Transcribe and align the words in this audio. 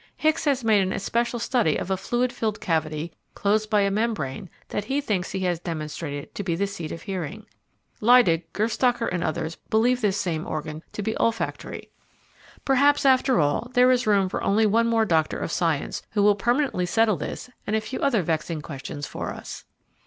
Hicks 0.17 0.45
has 0.45 0.63
made 0.63 0.81
an 0.81 0.91
especial 0.91 1.37
study 1.37 1.77
of 1.77 1.91
a 1.91 1.95
fluid 1.95 2.33
filled 2.33 2.59
cavity 2.59 3.11
closed 3.35 3.69
by 3.69 3.81
a 3.81 3.91
membrane 3.91 4.49
that 4.69 4.85
he 4.85 4.99
thinks 4.99 5.29
he 5.29 5.41
has 5.41 5.59
demonstrated 5.59 6.33
to 6.33 6.41
be 6.43 6.55
the 6.55 6.65
seat 6.65 6.91
of 6.91 7.03
hearing. 7.03 7.45
Leydig, 8.01 8.51
Gerstaecker, 8.51 9.05
and 9.07 9.23
others 9.23 9.57
believe 9.69 10.01
this 10.01 10.17
same 10.17 10.47
organ 10.47 10.81
to 10.93 11.03
be 11.03 11.15
olfactory. 11.19 11.91
Perhaps, 12.65 13.05
after 13.05 13.39
all, 13.39 13.69
there 13.75 13.91
is 13.91 14.07
room 14.07 14.27
for 14.27 14.41
only 14.41 14.65
one 14.65 14.87
more 14.87 15.05
doctor 15.05 15.37
of 15.37 15.51
science 15.51 16.01
who 16.13 16.23
will 16.23 16.33
permanently 16.35 16.87
settle 16.87 17.17
this 17.17 17.51
and 17.67 17.75
a 17.75 17.79
few 17.79 17.99
other 17.99 18.23
vexing 18.23 18.63
questions 18.63 19.05
for 19.05 19.31
us. 19.31 19.65